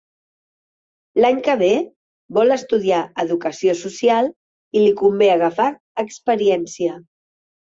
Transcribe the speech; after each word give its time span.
L'any 1.19 1.41
que 1.47 1.55
ve 1.59 1.69
vol 2.39 2.55
estudiar 2.57 3.03
Educació 3.25 3.77
Social 3.83 4.33
i 4.79 4.83
li 4.87 4.97
convé 5.03 5.31
agafar 5.35 5.69
experiència. 6.07 6.99